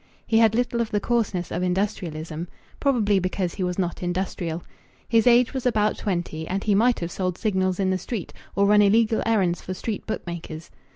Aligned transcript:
He 0.25 0.39
had 0.39 0.55
little 0.55 0.81
of 0.81 0.89
the 0.89 0.99
coarseness 0.99 1.51
of 1.51 1.61
industrialism 1.61 2.47
probably 2.79 3.19
because 3.19 3.53
he 3.53 3.63
was 3.63 3.77
not 3.77 4.01
industrial. 4.01 4.63
His 5.07 5.27
age 5.27 5.53
was 5.53 5.67
about 5.67 5.95
twenty, 5.95 6.47
and 6.47 6.63
he 6.63 6.73
might 6.73 6.99
have 7.01 7.11
sold 7.11 7.37
Signals 7.37 7.79
in 7.79 7.91
the 7.91 7.99
street, 7.99 8.33
or 8.55 8.65
run 8.65 8.81
illegal 8.81 9.21
errands 9.27 9.61
for 9.61 9.75
street 9.75 10.07
bookmakers. 10.07 10.71